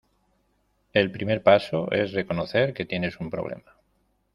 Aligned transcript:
El 0.93 1.11
primer 1.11 1.43
paso 1.43 1.91
es 1.91 2.13
reconocer 2.13 2.73
que 2.73 2.85
tienes 2.85 3.19
un 3.19 3.29
problema. 3.29 3.75